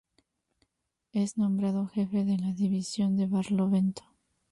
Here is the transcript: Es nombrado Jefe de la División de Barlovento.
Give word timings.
Es 1.13 1.37
nombrado 1.37 1.85
Jefe 1.85 2.25
de 2.25 2.35
la 2.39 2.53
División 2.53 3.17
de 3.17 3.27
Barlovento. 3.27 4.01